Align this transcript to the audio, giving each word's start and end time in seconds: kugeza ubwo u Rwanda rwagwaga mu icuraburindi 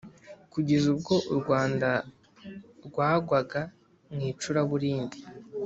kugeza 0.53 0.85
ubwo 0.93 1.15
u 1.31 1.33
Rwanda 1.39 1.89
rwagwaga 2.85 3.61
mu 4.13 4.21
icuraburindi 4.31 5.19